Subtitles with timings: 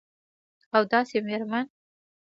[0.75, 1.65] او داسي میرمن